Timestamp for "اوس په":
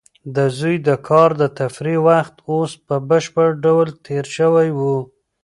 2.51-2.95